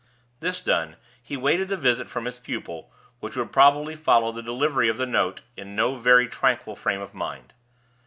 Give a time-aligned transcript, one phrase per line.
[0.39, 4.89] This done, he waited the visit from his pupil, which would probably follow the delivery
[4.89, 7.53] of the note, in no very tranquil frame of mind.